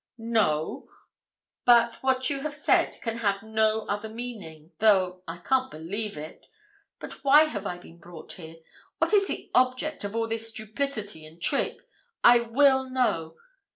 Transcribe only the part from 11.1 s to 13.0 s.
and trick. I will